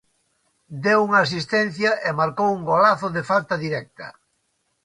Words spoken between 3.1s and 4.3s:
de falta directa.